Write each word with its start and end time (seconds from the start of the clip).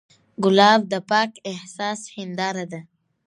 ګلاب 0.43 0.81
د 0.91 0.93
پاک 1.09 1.31
احساس 1.51 1.99
هنداره 2.15 2.65
ده. 2.71 2.81